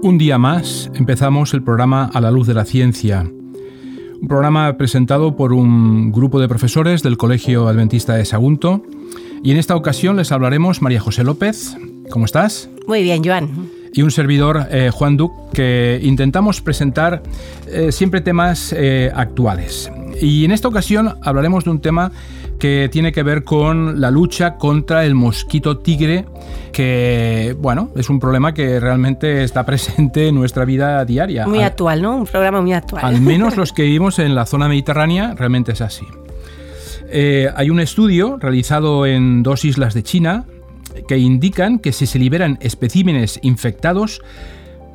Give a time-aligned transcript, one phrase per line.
[0.00, 5.34] Un día más empezamos el programa A la luz de la ciencia, un programa presentado
[5.34, 8.84] por un grupo de profesores del Colegio Adventista de Sagunto.
[9.42, 11.76] Y en esta ocasión les hablaremos María José López.
[12.10, 12.70] ¿Cómo estás?
[12.86, 13.70] Muy bien, Joan.
[13.92, 17.24] Y un servidor, eh, Juan Duc, que intentamos presentar
[17.66, 19.90] eh, siempre temas eh, actuales.
[20.20, 22.12] Y en esta ocasión hablaremos de un tema
[22.58, 26.26] que tiene que ver con la lucha contra el mosquito tigre,
[26.72, 31.46] que, bueno, es un problema que realmente está presente en nuestra vida diaria.
[31.46, 32.16] Muy actual, ¿no?
[32.16, 33.04] Un programa muy actual.
[33.04, 36.06] Al menos los que vivimos en la zona mediterránea, realmente es así.
[37.10, 40.44] Eh, hay un estudio realizado en dos islas de China
[41.06, 44.20] que indican que si se liberan especímenes infectados,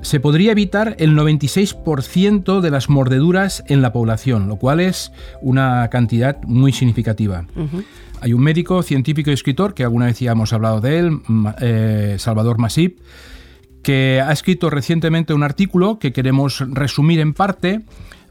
[0.03, 5.11] se podría evitar el 96% de las mordeduras en la población, lo cual es
[5.41, 7.45] una cantidad muy significativa.
[8.21, 11.19] Hay un médico, científico y escritor, que alguna vez ya hemos hablado de él,
[11.59, 12.99] eh, Salvador Masip,
[13.81, 17.81] que ha escrito recientemente un artículo que queremos resumir en parte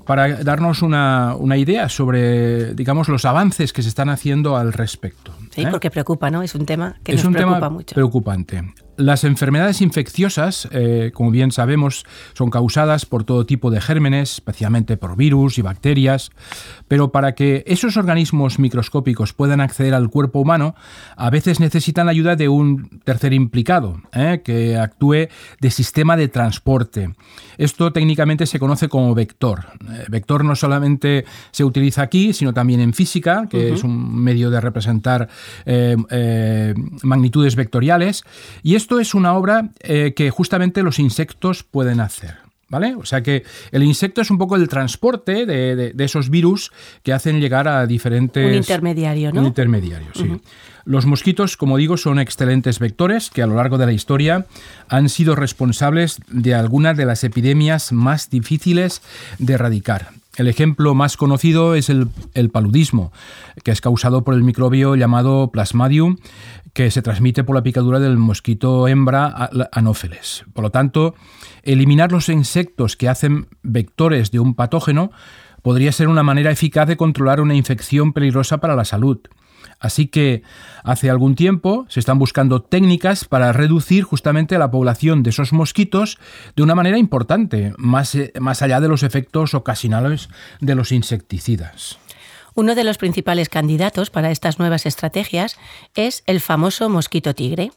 [0.06, 5.32] para darnos una, idea sobre, digamos, los avances que se están haciendo al respecto.
[5.50, 5.68] Sí, ¿eh?
[5.70, 6.42] porque preocupa, ¿no?
[6.42, 7.94] Es un tema que es nos un preocupa tema mucho.
[7.94, 8.74] Preocupante.
[9.02, 14.96] Las enfermedades infecciosas, eh, como bien sabemos, son causadas por todo tipo de gérmenes, especialmente
[14.96, 16.30] por virus y bacterias,
[16.86, 20.76] pero para que esos organismos microscópicos puedan acceder al cuerpo humano,
[21.16, 25.26] a veces necesitan la ayuda de un tercer implicado, eh, que actúe
[25.60, 27.12] de sistema de transporte.
[27.58, 29.64] Esto técnicamente se conoce como vector.
[29.90, 34.48] Eh, vector no solamente se utiliza aquí, sino también en física, que es un medio
[34.48, 35.28] de representar
[37.02, 38.22] magnitudes vectoriales,
[38.62, 42.36] y esto es una obra eh, que justamente los insectos pueden hacer.
[42.68, 42.94] ¿Vale?
[42.94, 47.38] O sea que el insecto es un poco el transporte de, esos virus que hacen
[47.38, 48.46] llegar a diferentes...
[48.46, 49.42] Un intermediario, ¿no?
[49.42, 50.40] Un intermediario, sí.
[50.86, 54.46] Los mosquitos, como digo, son excelentes vectores que a lo largo de la historia
[54.88, 59.02] han sido responsables de algunas de las epidemias más difíciles
[59.38, 60.21] de erradicar.
[60.36, 63.12] El ejemplo más conocido es el, el, paludismo,
[63.64, 66.16] que es causado por el microbio llamado Plasmadium,
[66.72, 70.44] que se transmite por la picadura del mosquito hembra Anopheles.
[70.54, 71.14] Por lo tanto,
[71.62, 75.10] eliminar los insectos que hacen vectores de un patógeno
[75.60, 79.18] podría ser una manera eficaz de controlar una infección peligrosa para la salud.
[79.78, 80.42] Así que
[80.84, 86.18] hace algún tiempo se están buscando técnicas para reducir justamente la población de esos mosquitos
[86.56, 90.28] de una manera importante, más, más allá de los efectos ocasionales
[90.60, 91.98] de los insecticidas.
[92.54, 95.56] Uno de los principales candidatos para estas nuevas estrategias
[95.94, 97.72] es el famoso mosquito tigre.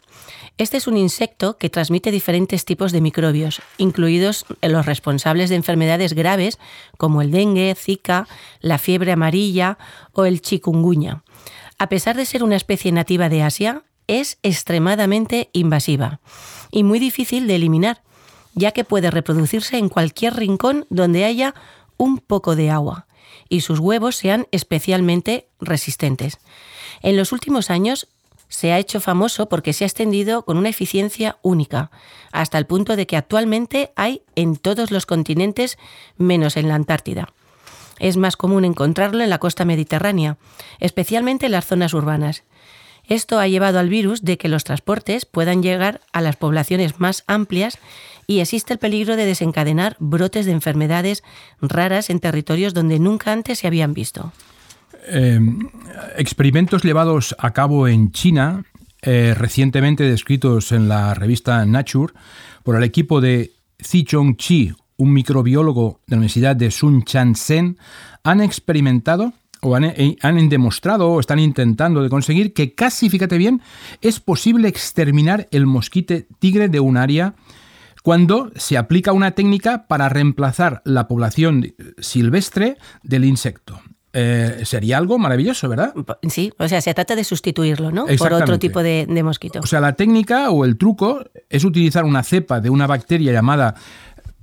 [0.58, 6.14] Este es un insecto que transmite diferentes tipos de microbios, incluidos los responsables de enfermedades
[6.14, 6.60] graves
[6.98, 8.28] como el dengue, zika,
[8.60, 9.78] la fiebre amarilla
[10.12, 11.24] o el chikungunya.
[11.78, 16.20] A pesar de ser una especie nativa de Asia, es extremadamente invasiva
[16.72, 18.04] y muy difícil de eliminar,
[18.54, 21.56] ya que puede reproducirse en cualquier rincón donde haya
[21.98, 23.08] un poco de agua
[23.50, 26.40] y sus huevos sean especialmente resistentes.
[27.02, 28.08] En los últimos años
[28.48, 31.92] se ha hecho famoso porque se ha extendido con una eficiencia única,
[32.32, 35.78] hasta el punto de que actualmente hay en todos los continentes
[36.18, 37.34] menos en la Antártida.
[38.00, 40.38] Es más común encontrarlo en la costa mediterránea,
[40.80, 42.44] especialmente en las zonas urbanas.
[43.08, 47.24] Esto ha llevado al virus de que los transportes puedan llegar a las poblaciones más
[47.28, 47.78] amplias
[48.28, 51.24] y existe el peligro de desencadenar brotes de enfermedades
[51.62, 54.34] raras en territorios donde nunca antes se habían visto.
[55.08, 55.40] Eh,
[56.18, 58.64] experimentos llevados a cabo en China,
[59.04, 62.14] eh, recientemente descritos en la revista Nature,
[62.64, 67.78] por el equipo de Zi Chong-chi, un microbiólogo de la Universidad de Sun Chan-sen,
[68.24, 73.38] han experimentado o han, eh, han, demostrado o están intentando de conseguir que casi, fíjate
[73.38, 73.62] bien,
[74.02, 77.36] es posible exterminar el mosquito tigre de un área
[78.04, 83.82] cuando se aplica una técnica para reemplazar la población silvestre del insecto.
[84.18, 85.94] Eh, sería algo maravilloso, ¿verdad?
[86.30, 88.06] Sí, o sea, se trata de sustituirlo, ¿no?
[88.18, 89.60] Por otro tipo de, de, mosquito.
[89.60, 93.76] O sea, la técnica o el truco es utilizar una cepa de una bacteria llamada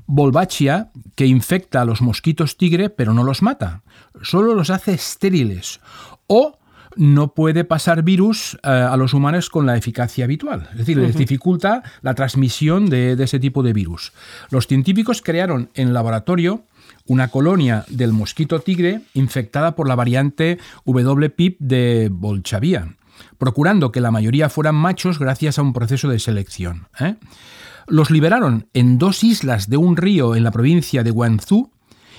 [0.06, 3.82] Volbachia que infecta a los mosquitos tigre, pero no los mata,
[4.22, 5.80] solo los hace estériles.
[6.26, 6.58] O
[6.96, 10.68] no puede pasar virus eh, a los humanos con la eficacia habitual.
[10.72, 14.12] Es decir, les dificulta la transmisión de, ese tipo de virus.
[14.50, 16.64] Los científicos crearon en laboratorio
[17.06, 22.94] una colonia del mosquito tigre infectada por la variante WPIP de Bolchavia,
[23.38, 26.88] procurando que la mayoría fueran machos gracias a un proceso de selección.
[26.98, 27.16] ¿eh?
[27.86, 31.70] Los liberaron en dos islas de un río en la provincia de Guangzhou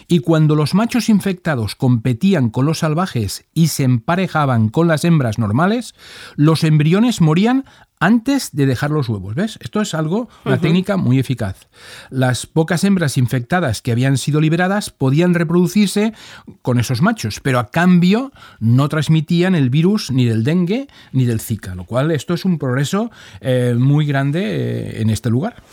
[0.08, 5.40] y cuando los machos infectados competían con los salvajes y se emparejaban con las hembras
[5.40, 5.96] normales,
[6.36, 7.66] los embriones morían
[8.04, 9.34] antes de dejar los huevos.
[9.34, 9.58] ¿Ves?
[9.62, 11.70] Esto es algo, una técnica muy eficaz.
[12.10, 16.14] Las pocas hembras infectadas que habían sido liberadas podían reproducirse
[16.62, 21.40] con esos machos, pero a cambio no transmitían el virus ni del dengue ni del
[21.40, 23.10] Zika, lo cual esto es un progreso
[23.40, 25.64] eh, muy grande eh, en este lugar.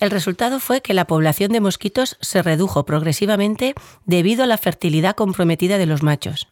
[0.00, 3.74] El resultado fue que la población de mosquitos se redujo progresivamente
[4.06, 6.48] debido a la fertilidad comprometida de los machos.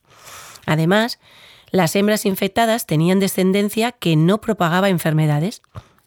[0.66, 1.20] Además,
[1.70, 5.62] las hembras infectadas tenían descendencia que no propagaba enfermedades.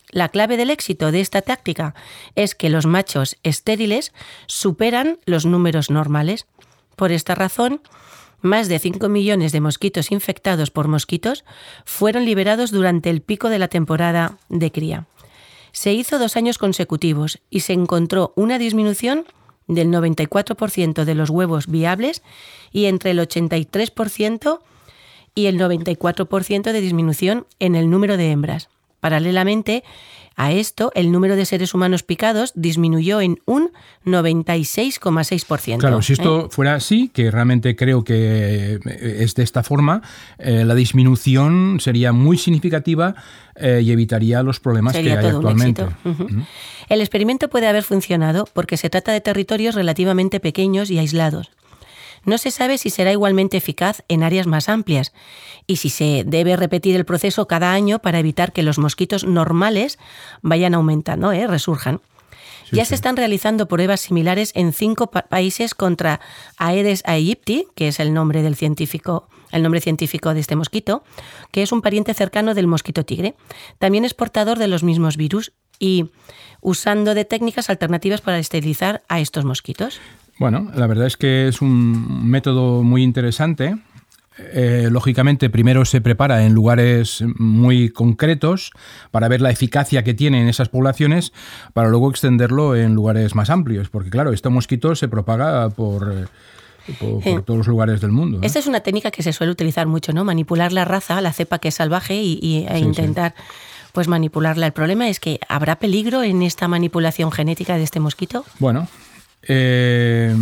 [0.09, 1.95] La clave del éxito de esta táctica
[2.36, 4.12] es que los machos estériles
[4.47, 6.45] superan los números normales.
[6.95, 7.81] Por esta razón,
[8.41, 11.45] más de 5 millones de mosquitos infectados por mosquitos
[11.86, 15.07] fueron liberados durante el pico de la temporada de cría.
[15.71, 19.25] Se hizo dos años consecutivos y se encontró una disminución
[19.68, 22.24] del 94% de los huevos viables
[22.71, 24.60] y entre el 83%
[25.36, 28.69] y el 94% de disminución en el número de hembras.
[29.00, 29.83] Paralelamente
[30.39, 33.71] a esto, el número de seres humanos picados disminuyó en un
[34.06, 35.80] 96,6%.
[35.80, 36.47] Claro, si esto ¿eh?
[36.50, 40.01] fuera así, que realmente creo que eh, es de esta forma,
[40.38, 43.15] eh, la disminución sería muy significativa
[43.62, 45.86] y evitaría los problemas que hay actualmente.
[46.88, 51.51] El experimento puede haber funcionado porque se trata de territorios relativamente pequeños y aislados.
[52.29, 55.13] No se sabe si será igualmente eficaz en áreas más amplias
[55.65, 59.97] y si se debe repetir el proceso cada año para evitar que los mosquitos normales
[60.43, 61.47] vayan aumentando, ¿eh?
[61.47, 62.01] resurjan.
[62.71, 66.19] ya se están realizando pruebas similares en cinco países contra
[66.57, 71.03] Aedes aegypti, que es el nombre del científico, el nombre científico de este mosquito,
[71.49, 73.33] que es un pariente cercano del mosquito tigre.
[73.79, 76.11] También es portador de los mismos virus y
[76.61, 79.99] usando de técnicas alternativas para esterilizar a estos mosquitos.
[80.39, 83.77] Bueno, la verdad es que es un método muy interesante.
[84.53, 88.71] Eh, lógicamente, primero se prepara en lugares muy concretos
[89.12, 91.33] para ver la eficacia que tiene en esas poblaciones,
[91.74, 96.30] para luego extenderlo en lugares más amplios, porque claro, este mosquito se propaga por,
[97.00, 98.39] por, todos los lugares del mundo.
[98.41, 100.24] Esta es una técnica que se suele utilizar mucho, ¿no?
[100.24, 103.36] Manipular la raza, la cepa que es salvaje y, e intentar
[103.91, 104.68] pues manipularla.
[104.68, 108.45] El problema es que ¿habrá peligro en esta manipulación genética de este mosquito?
[108.59, 108.88] Bueno,
[109.44, 110.36] eh,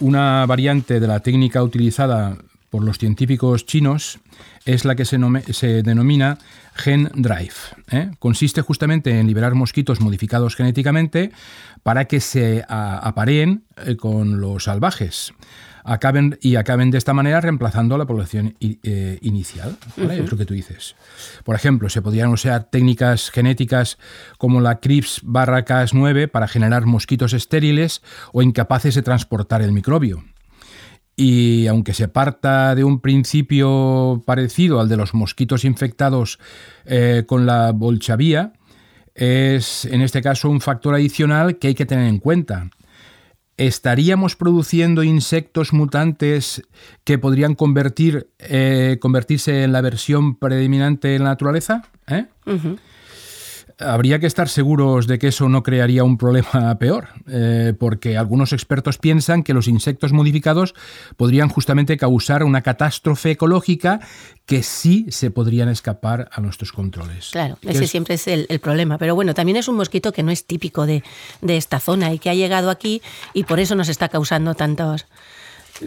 [0.00, 2.36] una variante de la técnica utilizada
[2.70, 4.20] por los científicos chinos
[4.64, 6.38] es la que se, denomina
[6.74, 7.54] Gen Drive.
[7.90, 8.10] ¿eh?
[8.18, 11.32] Consiste justamente en liberar mosquitos modificados genéticamente
[11.82, 15.32] para que se apareen eh, con los salvajes
[15.84, 19.76] acaben y acaben de esta manera reemplazando a la población eh, inicial.
[19.96, 20.96] Es lo que tú dices.
[21.44, 23.98] Por ejemplo, se podrían usar técnicas genéticas
[24.38, 30.24] como la CRIPS barra Cas9 para generar mosquitos estériles o incapaces de transportar el microbio.
[31.16, 36.38] Y aunque se parta de un principio parecido al de los mosquitos infectados
[36.86, 38.54] eh, con la bolchavía,
[39.14, 42.70] es en este caso un factor adicional que hay que tener en cuenta
[43.60, 46.62] ¿estaríamos produciendo insectos mutantes
[47.04, 51.82] que podrían convertir, eh, convertirse en la versión predominante de la naturaleza?
[52.06, 52.24] ¿Eh?
[53.80, 58.52] Habría que estar seguros de que eso no crearía un problema peor, eh, porque algunos
[58.52, 60.74] expertos piensan que los insectos modificados
[61.16, 64.00] podrían justamente causar una catástrofe ecológica
[64.46, 67.30] que sí se podrían escapar a nuestros controles.
[67.30, 68.98] Claro, ese siempre es el, problema.
[68.98, 71.02] Pero bueno, también es un mosquito que no es típico de,
[71.40, 73.00] de esta zona y que ha llegado aquí
[73.32, 75.06] y por eso nos está causando tantos...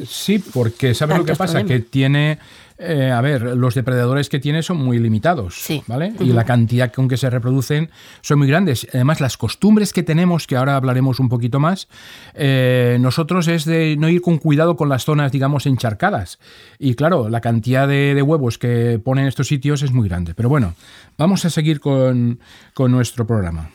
[0.08, 1.64] Sí, porque ¿sabes lo que pasa?
[1.64, 2.40] Que tiene
[2.86, 6.14] eh, a ver, los depredadores que tiene son muy limitados, ¿vale?
[6.20, 7.90] Y la cantidad con que se reproducen
[8.22, 8.88] son muy grandes.
[8.94, 11.88] Además, las costumbres que tenemos, que ahora hablaremos un poquito más,
[12.34, 16.40] eh, nosotros es de no ir con cuidado con las zonas, digamos, encharcadas.
[16.80, 20.34] Y claro, la cantidad de, huevos que ponen estos sitios es muy grande.
[20.34, 20.76] Pero bueno,
[21.18, 22.40] vamos a seguir con
[22.78, 23.70] nuestro programa.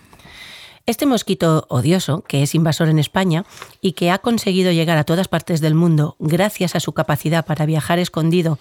[0.88, 3.44] Este mosquito odioso, que es invasor en España
[3.82, 7.66] y que ha conseguido llegar a todas partes del mundo gracias a su capacidad para
[7.66, 8.58] viajar escondido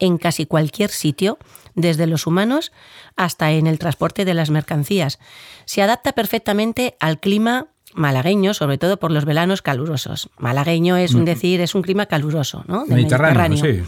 [0.00, 1.38] en casi cualquier sitio,
[1.76, 2.72] desde los humanos
[3.14, 5.20] hasta en el transporte de las mercancías,
[5.66, 10.30] se adapta perfectamente al clima malagueño, sobre todo por los veranos calurosos.
[10.36, 11.26] Malagueño es un mm.
[11.26, 12.86] decir, es un clima caluroso, ¿no?
[12.86, 13.84] Mediterráneo, Sí.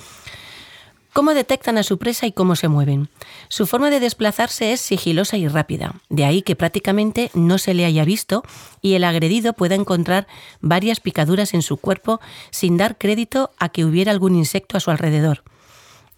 [1.12, 3.08] ¿Cómo detectan a su presa y cómo se mueven?
[3.48, 7.84] Su forma de desplazarse es sigilosa y rápida, de ahí que prácticamente no se le
[7.84, 8.44] haya visto
[8.80, 10.28] y el agredido pueda encontrar
[10.60, 14.92] varias picaduras en su cuerpo sin dar crédito a que hubiera algún insecto a su
[14.92, 15.42] alrededor.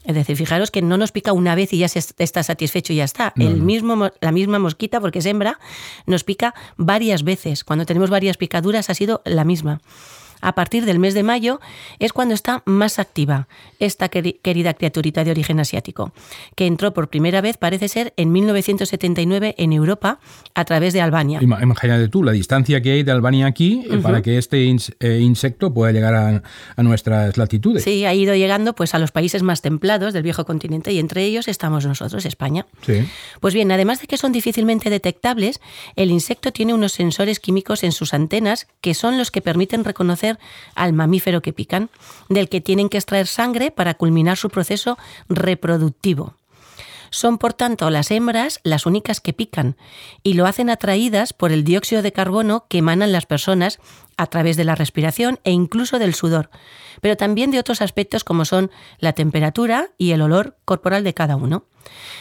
[0.04, 2.96] Es decir, fijaros que no nos pica una vez y ya se está satisfecho y
[2.96, 3.32] ya está.
[3.36, 5.60] El mismo, la misma mosquita, porque es hembra,
[6.06, 7.62] nos pica varias veces.
[7.62, 9.80] Cuando tenemos varias picaduras ha sido la misma.
[10.42, 11.60] A partir del mes de mayo
[12.00, 13.46] es cuando está más activa
[13.78, 16.12] esta querida criaturita de origen asiático,
[16.56, 20.18] que entró por primera vez, parece ser, en 1979 en Europa
[20.54, 21.40] a través de Albania.
[21.40, 24.68] Imagínate tú la distancia que hay de Albania aquí eh, para que este
[25.00, 26.42] eh, insecto pueda llegar a,
[26.76, 27.84] a, nuestras latitudes.
[27.84, 31.24] Sí, ha ido llegando pues, a los países más templados del viejo continente y entre
[31.24, 32.66] ellos estamos nosotros, España.
[32.84, 33.06] Sí.
[33.40, 35.60] Pues bien, además de que son difícilmente detectables,
[35.94, 40.31] el insecto tiene unos sensores químicos en sus antenas que son los que permiten reconocer
[40.74, 41.90] al mamífero que pican,
[42.28, 44.98] del que tienen que extraer sangre para culminar su proceso
[45.28, 46.34] reproductivo.
[47.12, 49.76] Son, por tanto, las hembras las únicas que pican
[50.22, 53.80] y lo hacen atraídas por el dióxido de carbono que emanan las personas
[54.16, 56.48] a través de la respiración e incluso del sudor,
[57.02, 61.36] pero también de otros aspectos como son la temperatura y el olor corporal de cada
[61.36, 61.66] uno.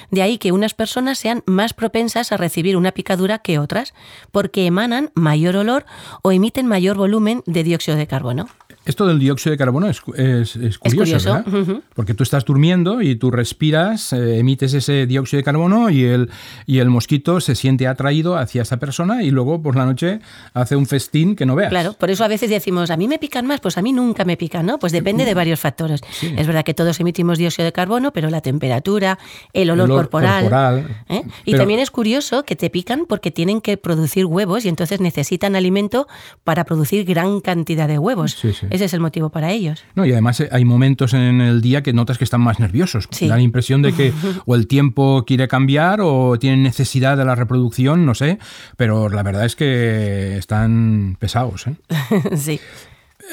[0.10, 3.94] De ahí que unas personas sean más propensas a recibir una picadura que otras,
[4.32, 5.86] porque emanan mayor olor
[6.22, 8.48] o emiten mayor volumen de dióxido de carbono.
[8.84, 11.46] Esto del dióxido de carbono es, curioso, ¿verdad?
[11.94, 16.32] Porque tú estás durmiendo y tú respiras, eh, emites ese dióxido de carbono y el,
[16.65, 20.20] y el mosquito se siente atraído hacia esa persona y luego por la noche
[20.56, 21.70] hace un festín que no veas.
[21.70, 24.25] Claro, por eso a veces decimos, a mí me pican más, pues a mí nunca
[24.25, 24.80] me pican, ¿no?
[24.80, 26.01] Pues depende de varios factores.
[26.22, 29.20] Es verdad que todos emitimos dióxido de carbono, pero la temperatura,
[29.53, 30.88] el olor, corporal.
[31.10, 31.24] ¿eh?
[31.46, 35.55] Y también es curioso que te pican porque tienen que producir huevos y entonces necesitan
[35.55, 36.08] alimento
[36.43, 38.31] para producir gran cantidad de huevos.
[38.34, 38.67] Sí, sí.
[38.70, 39.84] Ese es el motivo para ellos.
[39.96, 43.08] No, y además eh, hay momentos en el día que notas que están más nerviosos.
[43.12, 43.27] Sí.
[43.27, 44.13] Da la impresión de que
[44.46, 48.39] o el tiempo quiere cambiar o tienen necesidad de la reproducción, no sé,
[48.77, 51.67] pero la verdad es que están pesados.
[51.67, 51.75] ¿eh?
[52.36, 52.60] sí.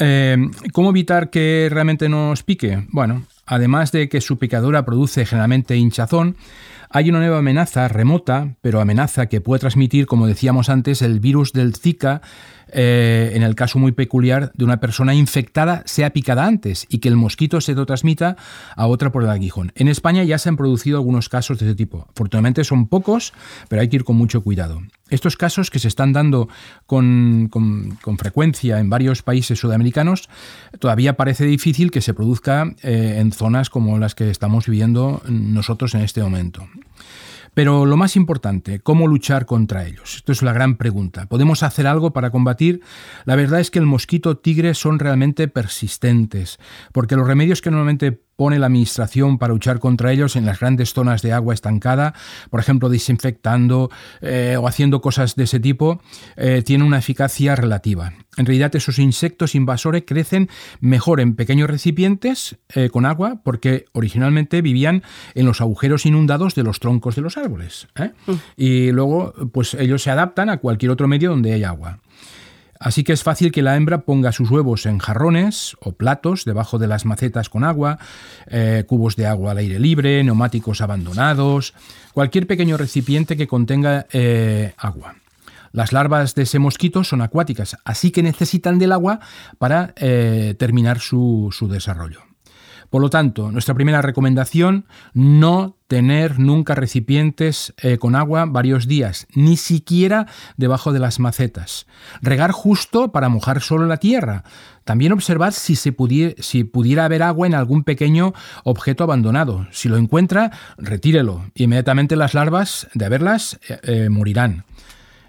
[0.01, 0.37] Eh,
[0.73, 2.87] ¿Cómo evitar que realmente nos pique?
[2.91, 6.37] Bueno, además de que su picadura produce generalmente hinchazón,
[6.91, 11.53] hay una nueva amenaza remota, pero amenaza que puede transmitir, como decíamos antes, el virus
[11.53, 12.23] del Zika
[12.71, 17.09] eh, en el caso muy peculiar de una persona infectada sea picada antes y que
[17.09, 18.37] el mosquito se lo transmita
[18.77, 19.73] a otra por el aguijón.
[19.75, 22.07] En España ya se han producido algunos casos de ese tipo.
[22.11, 23.33] Afortunadamente son pocos,
[23.69, 24.83] pero hay que ir con mucho cuidado.
[25.11, 26.49] Estos casos que se están dando
[26.87, 27.51] con,
[28.19, 30.29] frecuencia en varios países sudamericanos,
[30.79, 35.95] todavía parece difícil que se produzca eh, en zonas como las que estamos viviendo nosotros
[35.95, 36.69] en este momento.
[37.59, 40.15] Pero lo más importante, ¿cómo luchar contra ellos?
[40.15, 41.27] Esto es la gran pregunta.
[41.27, 42.83] ¿Podemos hacer algo para combatir?
[43.25, 46.61] La verdad es que el mosquito tigre son realmente persistentes,
[46.93, 50.93] porque los remedios que normalmente pone la Administración para luchar contra ellos en las grandes
[50.93, 52.15] zonas de agua estancada,
[52.51, 53.91] por ejemplo, desinfectando
[54.21, 56.01] eh, o haciendo cosas de ese tipo,
[56.37, 58.13] eh, tiene una eficacia relativa.
[58.37, 64.63] En realidad, esos insectos invasores crecen mejor en pequeños recipientes eh, con agua porque originalmente
[64.63, 65.03] vivían
[65.35, 67.89] en los agujeros inundados de los troncos de los árboles.
[67.97, 68.33] Mm.
[68.57, 71.99] Y luego, pues ellos se adaptan a cualquier otro medio donde hay agua.
[72.81, 76.79] Así que es fácil que la hembra ponga sus huevos en jarrones o platos debajo
[76.79, 77.99] de las macetas con agua,
[78.47, 81.75] eh, cubos de agua al aire libre, neumáticos abandonados,
[82.13, 85.17] cualquier pequeño recipiente que contenga eh, agua.
[85.73, 89.21] Las larvas de ese mosquito son acuáticas, así que necesitan del agua
[89.59, 92.28] para eh, terminar su desarrollo.
[92.91, 99.27] Por lo tanto, nuestra primera recomendación, no tener nunca recipientes eh, con agua varios días,
[99.35, 100.27] ni siquiera
[100.57, 101.87] debajo de las macetas.
[102.23, 104.45] Regar justo para mojar solo la tierra.
[104.85, 108.33] También observar si, se pudiera, haber agua en algún pequeño
[108.65, 109.67] objeto abandonado.
[109.71, 111.45] Si lo encuentra, retírelo.
[111.55, 114.65] Inmediatamente las larvas, de haberlas, eh, eh, morirán.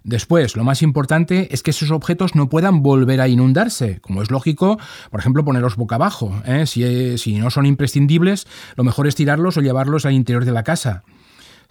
[0.04, 4.00] Después, lo más importante es que esos objetos no puedan volver a inundarse.
[4.02, 4.80] Como es lógico,
[5.12, 6.42] por ejemplo, ponerlos boca abajo.
[6.46, 6.66] ¿eh?
[6.66, 10.64] Si, si no son imprescindibles, lo mejor es tirarlos o llevarlos al interior de la
[10.64, 11.04] casa.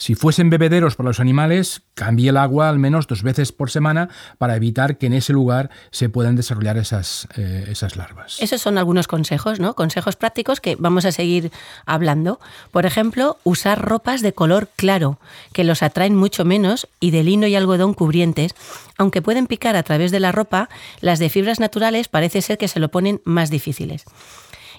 [0.00, 4.08] Si fuesen bebederos para los animales, cambie el agua al menos dos veces por semana
[4.38, 8.40] para evitar que en ese lugar se puedan desarrollar esas, eh, esas larvas.
[8.40, 9.74] Esos son algunos consejos, ¿no?
[9.74, 11.50] Consejos prácticos que vamos a seguir
[11.84, 12.38] hablando.
[12.70, 15.18] Por ejemplo, usar ropas de color claro,
[15.52, 18.54] que los atraen mucho menos, y de lino y algodón cubrientes.
[18.98, 20.68] Aunque pueden picar a través de la ropa,
[21.00, 24.04] las de fibras naturales parece ser que se lo ponen más difíciles.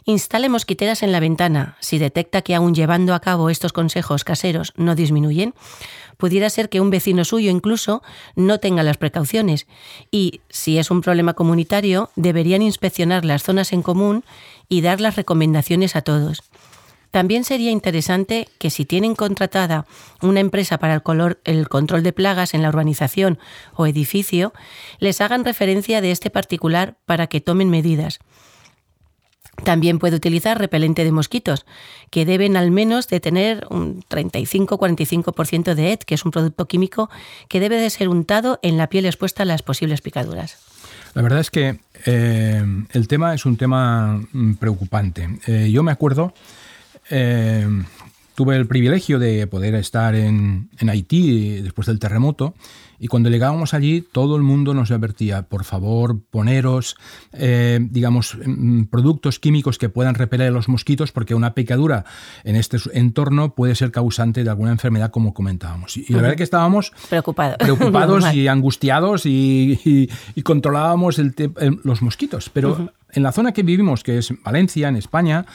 [0.06, 1.78] Instale mosquiteras en la ventana.
[1.80, 5.54] Si detecta que aún llevando a cabo estos consejos caseros no disminuyen,
[6.18, 8.04] pudiera ser que un vecino suyo incluso
[8.36, 9.68] no tenga las precauciones
[10.12, 14.24] y, si es un problema comunitario, deberían inspeccionar las zonas en común
[14.68, 16.44] y dar las recomendaciones a todos.
[17.12, 19.86] También sería interesante que si tienen contratada
[20.22, 23.40] una empresa para el, color, el, control de plagas en la urbanización
[23.74, 24.54] o edificio,
[25.00, 28.20] les hagan referencia de este particular para que tomen medidas.
[29.64, 31.66] También puede utilizar repelente de mosquitos,
[32.10, 37.10] que deben al menos de tener un 35-45% de ET, que es un producto químico
[37.48, 40.58] que debe de ser untado en la piel expuesta a las posibles picaduras.
[41.14, 45.40] La verdad es que eh, el tema es un tema mm, preocupante.
[45.48, 46.34] Eh, yo me acuerdo,
[47.10, 47.68] eh,
[48.36, 52.54] tuve el privilegio de poder estar en, en Haití después del terremoto
[53.00, 56.98] y cuando llegábamos allí, todo el mundo nos advertía, por favor, poneros,
[57.34, 62.06] eh, digamos, mm, productos químicos que puedan repeler a los mosquitos, porque una picadura
[62.44, 65.98] en este entorno puede ser causante de alguna enfermedad, como comentábamos.
[65.98, 70.10] Y, la verdad que estábamos preocupados y angustiados y,
[70.44, 71.22] controlábamos
[71.84, 72.50] los mosquitos.
[72.50, 75.46] Pero en la zona que vivimos, que es Valencia, en España,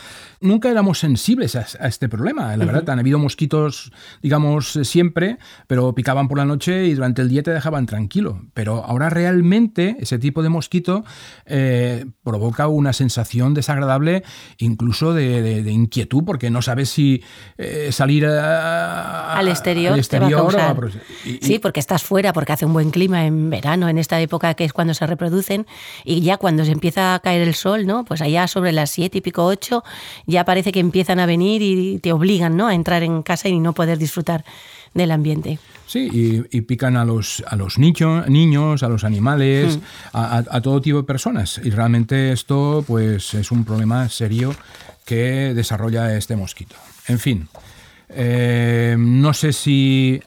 [0.41, 2.57] nunca éramos sensibles a, este problema.
[2.57, 3.93] La verdad, han habido mosquitos,
[4.23, 8.43] digamos, siempre, pero picaban por la noche y durante el día te dejaban tranquilo.
[8.55, 11.05] Pero ahora realmente ese tipo de mosquito
[11.47, 14.23] eh, provoca una sensación desagradable,
[14.59, 17.23] incluso de, inquietud, porque no sabes si
[17.57, 20.77] eh, salir al exterior, te va a causar.
[21.41, 24.65] sí, porque estás fuera, porque hace un buen clima en verano, en esta época que
[24.65, 25.67] es cuando se reproducen,
[26.05, 28.05] y ya cuando se empieza a caer el sol, ¿no?
[28.05, 29.85] Pues allá sobre las siete y pico, ocho,
[30.27, 32.67] ya parece que empiezan a venir y te obligan, ¿no?
[32.67, 34.45] A entrar en casa y no poder disfrutar
[34.95, 35.59] del ambiente.
[35.87, 36.09] Sí,
[36.51, 39.81] y, pican a los, a los niños, niños, a los animales, hmm.
[40.13, 41.61] a, todo tipo de personas.
[41.63, 44.55] Y realmente esto pues, es un problema serio
[45.05, 46.77] que desarrolla este mosquito.
[47.07, 47.49] En fin,
[48.09, 50.23] eh, no sé si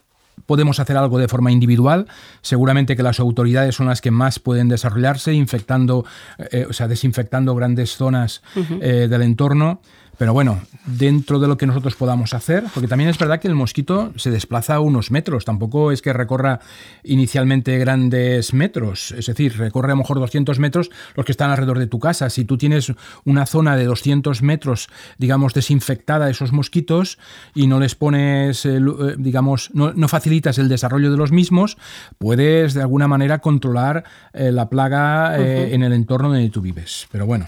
[0.47, 2.07] podemos hacer algo de forma individual.
[2.41, 6.05] Seguramente que las autoridades son las que más pueden desarrollarse, infectando,
[6.51, 8.41] eh, o sea, desinfectando grandes zonas
[8.81, 9.81] eh, del entorno.
[10.17, 13.53] Pero bueno, dentro de lo que nosotros podamos hacer, porque también es verdad que el
[13.53, 16.59] mosquito se desplaza unos metros, tampoco es que recorra
[17.03, 21.77] inicialmente grandes metros, es decir, recorre a lo mejor 200 metros los que están alrededor
[21.77, 22.29] de tu casa.
[22.31, 22.91] Si tú tienes
[23.25, 24.87] una zona de 200 metros,
[25.19, 27.19] digamos, desinfectada de esos mosquitos
[27.53, 31.77] y no les pones, eh, eh, digamos, no, facilitas el desarrollo de los mismos,
[32.17, 37.07] puedes de alguna manera controlar eh, la plaga en el entorno donde tú vives.
[37.11, 37.45] Pero bueno.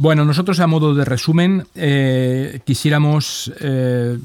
[0.00, 4.16] Bueno, nosotros a modo de resumen eh, quisiéramos eh,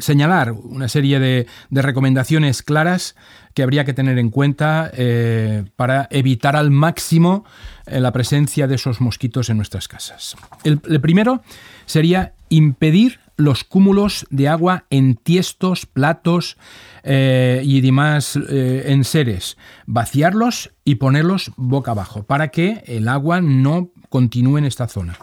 [0.00, 3.14] señalar una serie de, recomendaciones claras
[3.54, 7.44] que habría que tener en cuenta eh, para evitar al máximo
[7.86, 10.36] la presencia de esos mosquitos en nuestras casas.
[10.64, 11.42] El, primero
[11.86, 16.58] sería impedir los cúmulos de agua en tiestos, platos
[17.02, 19.56] y demás enseres.
[19.86, 25.16] Vaciarlos y ponerlos boca abajo para que el agua no continúe en esta zona.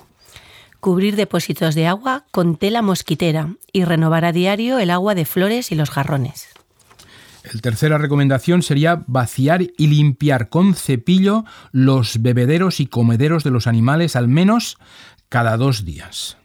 [0.79, 5.71] Cubrir depósitos de agua con tela mosquitera y renovar a diario el agua de flores
[5.71, 6.47] y los jarrones.
[7.53, 13.67] La tercera recomendación sería vaciar y limpiar con cepillo los bebederos y comederos de los
[13.67, 14.77] animales al menos
[15.29, 16.38] cada dos días.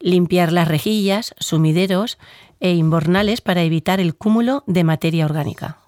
[0.00, 2.18] Limpiar las rejillas, sumideros
[2.60, 5.78] e inbornales para evitar el cúmulo de materia orgánica.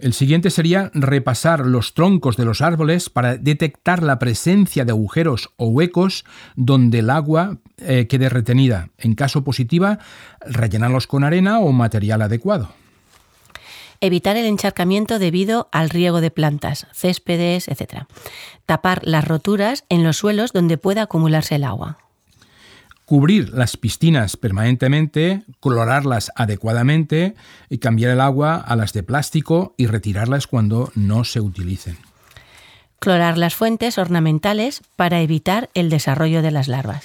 [0.00, 5.50] El siguiente sería repasar los troncos de los árboles para detectar la presencia de agujeros
[5.56, 6.24] o huecos
[6.56, 8.88] donde el agua eh, quede retenida.
[8.96, 9.98] En caso positiva,
[10.40, 12.72] rellenarlos con arena o material adecuado.
[14.00, 18.04] Evitar el encharcamiento debido al riego de plantas, céspedes, etc.
[18.64, 21.98] Tapar las roturas en los suelos donde pueda acumularse el agua
[23.10, 27.34] cubrir las piscinas permanentemente, colorarlas adecuadamente
[27.68, 31.98] y cambiar el agua a las de plástico y retirarlas cuando no se utilicen.
[33.00, 37.04] Clorar las fuentes ornamentales para evitar el desarrollo de las larvas.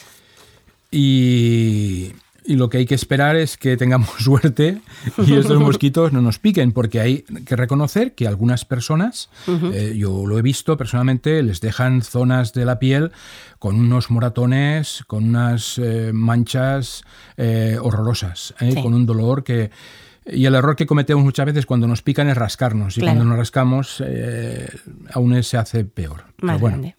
[0.92, 2.12] Y
[2.46, 4.82] y lo que hay que esperar es que tengamos suerte
[5.18, 10.26] y estos mosquitos no nos piquen, porque hay que reconocer que algunas personas, eh, yo
[10.26, 13.12] lo he visto personalmente, les dejan zonas de la piel
[13.60, 17.04] con unos moratones, con unas eh, manchas
[17.38, 19.72] eh, horrorosas, con un dolor que...
[20.28, 23.38] Y el error que cometemos muchas veces cuando nos pican es rascarnos, y cuando nos
[23.38, 24.04] rascamos
[25.14, 26.26] aún se hace peor.
[26.60, 26.94] bueno,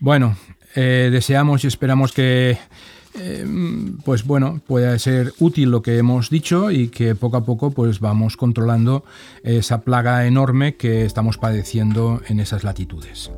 [0.00, 0.36] bueno
[0.74, 2.58] deseamos y esperamos que
[3.14, 3.44] eh,
[4.04, 8.00] pues bueno, puede ser útil lo que hemos dicho y que poco a poco pues
[8.00, 9.04] vamos controlando
[9.42, 13.30] esa plaga enorme que estamos padeciendo en esas latitudes.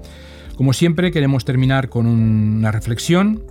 [0.57, 3.43] Como siempre queremos terminar con una reflexión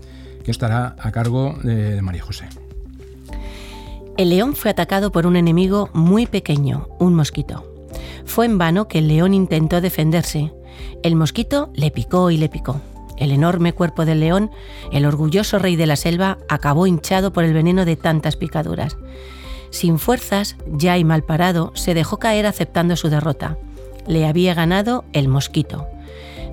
[0.43, 2.45] que estará a cargo de María José.
[4.17, 7.65] El león fue atacado por un enemigo muy pequeño, un mosquito.
[8.25, 10.51] Fue en vano que el león intentó defenderse.
[11.01, 12.81] El mosquito le picó y le picó.
[13.21, 14.49] El enorme cuerpo del león,
[14.91, 18.97] el orgulloso rey de la selva, acabó hinchado por el veneno de tantas picaduras.
[19.69, 23.59] Sin fuerzas, ya y mal parado, se dejó caer aceptando su derrota.
[24.07, 25.85] Le había ganado el mosquito,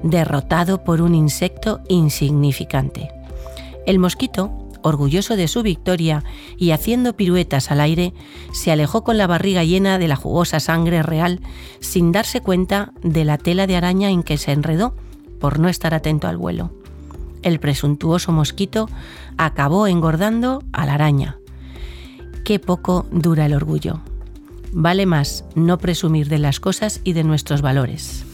[0.02, 3.08] derrotado por un insecto insignificante.
[3.86, 4.52] El mosquito,
[4.82, 6.22] orgulloso de su victoria
[6.58, 8.12] y haciendo piruetas al aire,
[8.52, 11.40] se alejó con la barriga llena de la jugosa sangre real
[11.80, 14.94] sin darse cuenta de la tela de araña en que se enredó
[15.40, 16.72] por no estar atento al vuelo.
[17.42, 18.88] El presuntuoso mosquito
[19.36, 21.38] acabó engordando a la araña.
[22.44, 24.00] Qué poco dura el orgullo.
[24.72, 28.24] Vale más no presumir de las cosas y de nuestros valores.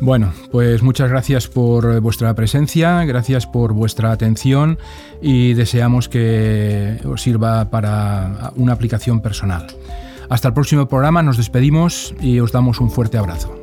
[0.00, 4.78] Bueno, pues muchas gracias por vuestra presencia, gracias por vuestra atención
[5.20, 9.66] y deseamos que os sirva para una aplicación personal.
[10.28, 13.61] Hasta el próximo programa, nos despedimos y os damos un fuerte abrazo.